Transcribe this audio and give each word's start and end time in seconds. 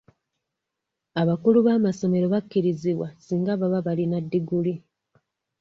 Abakulu 1.21 1.57
b'amasomero 1.65 2.25
bakkirizibwa 2.33 3.07
singa 3.25 3.53
baba 3.59 3.79
balina 3.87 4.17
ddiguli. 4.25 4.73